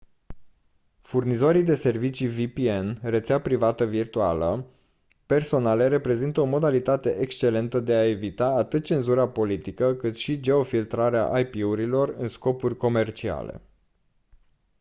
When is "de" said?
1.63-1.75, 7.79-7.93